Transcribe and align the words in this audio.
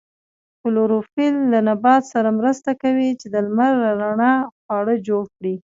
کلوروفیل 0.61 1.35
له 1.51 1.59
نبات 1.69 2.03
سره 2.13 2.29
مرسته 2.39 2.71
کوي 2.81 3.09
چې 3.19 3.27
د 3.33 3.35
لمر 3.45 3.71
له 3.83 3.91
رڼا 4.01 4.33
خواړه 4.63 4.95
جوړ 5.07 5.23
کړي 5.35 5.55